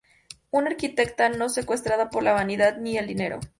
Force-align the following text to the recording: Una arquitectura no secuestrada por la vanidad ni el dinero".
Una 0.49 0.71
arquitectura 0.71 1.29
no 1.29 1.47
secuestrada 1.47 2.09
por 2.09 2.23
la 2.23 2.33
vanidad 2.33 2.75
ni 2.79 2.97
el 2.97 3.05
dinero". 3.05 3.39